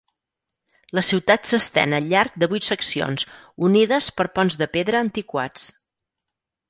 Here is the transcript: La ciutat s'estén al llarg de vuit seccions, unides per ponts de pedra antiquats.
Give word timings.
La 0.99 1.01
ciutat 1.09 1.49
s'estén 1.49 1.93
al 1.97 2.07
llarg 2.13 2.39
de 2.43 2.49
vuit 2.53 2.67
seccions, 2.69 3.25
unides 3.69 4.09
per 4.19 4.27
ponts 4.39 4.59
de 4.63 4.69
pedra 4.79 5.03
antiquats. 5.09 5.69